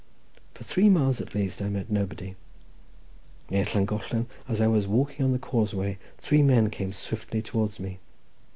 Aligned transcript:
For 0.55 0.63
three 0.63 0.89
miles 0.89 1.21
at 1.21 1.35
least 1.35 1.61
I 1.61 1.69
met 1.69 1.91
nobody. 1.91 2.33
Near 3.51 3.65
Llangollen, 3.71 4.25
as 4.47 4.59
I 4.59 4.65
was 4.65 4.87
walking 4.87 5.23
on 5.23 5.31
the 5.31 5.37
causeway, 5.37 5.99
three 6.17 6.41
men 6.41 6.71
came 6.71 6.91
swiftly 6.91 7.43
towards 7.43 7.79
me. 7.79 7.99